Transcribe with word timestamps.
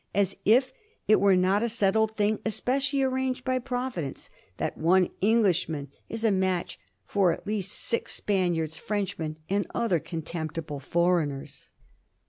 As 0.15 0.35
if 0.45 0.73
it 1.07 1.19
were 1.21 1.35
not 1.35 1.61
a 1.61 1.69
settled 1.69 2.17
thing, 2.17 2.39
specially 2.47 3.03
arranged 3.03 3.45
by 3.45 3.59
Providence, 3.59 4.31
that 4.57 4.75
one 4.75 5.09
Englishman 5.21 5.89
is 6.09 6.23
a 6.23 6.31
match 6.31 6.79
for 7.05 7.31
at 7.31 7.45
least 7.45 7.69
any 7.69 7.99
six 8.01 8.13
Spaniards, 8.15 8.77
Frenchmen, 8.77 9.37
or 9.47 9.61
other 9.75 9.99
contemptible 9.99 10.79
foreigners! 10.79 11.69